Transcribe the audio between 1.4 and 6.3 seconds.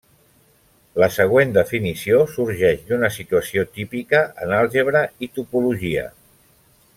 definició sorgeix d'una situació típica en àlgebra i topologia.